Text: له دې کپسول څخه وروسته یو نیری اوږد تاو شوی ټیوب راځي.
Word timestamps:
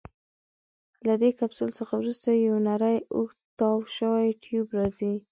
له 1.07 1.13
دې 1.21 1.29
کپسول 1.39 1.69
څخه 1.79 1.93
وروسته 1.97 2.27
یو 2.45 2.55
نیری 2.67 2.97
اوږد 3.15 3.39
تاو 3.59 3.77
شوی 3.97 4.27
ټیوب 4.43 4.67
راځي. 4.77 5.13